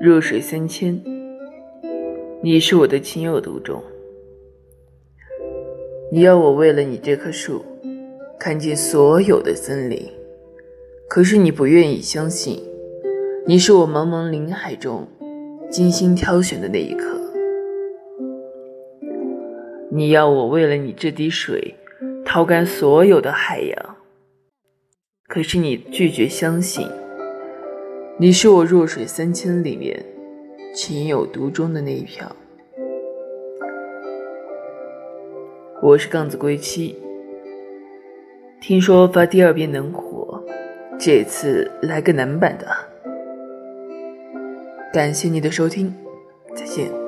[0.00, 1.02] 弱水三千，
[2.40, 3.82] 你是我的情有独钟。
[6.12, 7.64] 你要我为了你这棵树，
[8.38, 10.08] 看尽所有的森林，
[11.08, 12.62] 可是你不愿意相信，
[13.44, 15.04] 你是我茫茫林海中
[15.68, 17.18] 精心挑选的那一颗。
[19.90, 21.74] 你要我为了你这滴水，
[22.24, 23.96] 掏干所有的海洋，
[25.26, 26.86] 可是你拒绝相信，
[28.20, 30.04] 你是我弱水三千里面
[30.74, 32.34] 情有独钟的那一瓢。
[35.80, 36.96] 我是杠子归期，
[38.60, 40.42] 听说发第二遍能火，
[40.98, 42.66] 这次来个男版的。
[44.92, 45.94] 感谢你的收听，
[46.56, 47.07] 再见。